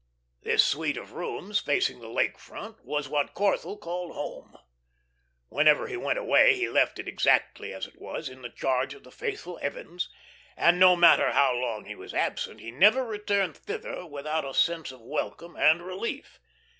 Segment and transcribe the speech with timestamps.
[0.41, 4.57] This suite of rooms, facing the Lake Front, was what Corthell called "home,"
[5.49, 9.03] Whenever he went away, he left it exactly as it was, in the charge of
[9.03, 10.09] the faithful Evans;
[10.57, 14.91] and no mater how long he was absent, he never returned thither without a sense
[14.91, 16.39] of welcome and relief.